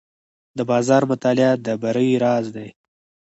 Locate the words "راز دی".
2.23-2.67